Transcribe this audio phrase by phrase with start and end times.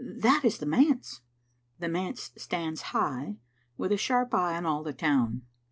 [0.03, 1.21] That is the manse."
[1.77, 3.37] The manse stands high,
[3.77, 5.43] with a sharp eye on all the town.